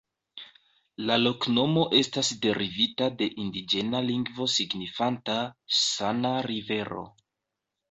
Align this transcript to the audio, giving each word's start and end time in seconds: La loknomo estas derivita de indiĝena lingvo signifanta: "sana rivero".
La 1.09 1.17
loknomo 1.19 1.83
estas 1.97 2.31
derivita 2.45 3.11
de 3.21 3.29
indiĝena 3.45 4.03
lingvo 4.09 4.49
signifanta: 4.55 5.39
"sana 5.85 6.35
rivero". 6.51 7.07